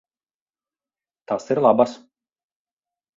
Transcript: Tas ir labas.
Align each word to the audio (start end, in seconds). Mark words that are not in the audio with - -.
Tas 1.31 1.45
ir 1.57 1.61
labas. 1.65 1.93